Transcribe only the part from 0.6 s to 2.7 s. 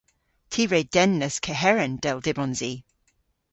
re dennas keheren, dell dybons